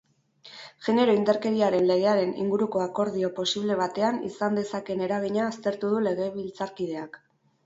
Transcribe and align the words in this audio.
Genero 0.85 1.13
indarkeriaren 1.17 1.85
legearen 1.91 2.31
inguruko 2.45 2.81
akordio 2.85 3.29
posible 3.41 3.77
batean 3.83 4.19
izan 4.31 4.59
dezakeen 4.61 5.05
eragina 5.11 5.45
aztertu 5.53 5.93
du 5.95 6.01
legebiltzarkideak. 6.09 7.23